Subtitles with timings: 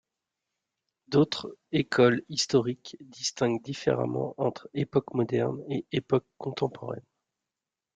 [1.09, 7.05] D'autres écoles historiques distinguent différemment entre Époque moderne et Époque contemporaine.